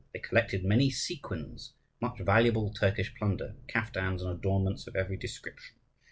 [0.13, 5.75] They collected many sequins, much valuable Turkish plunder, caftans, and adornments of every description.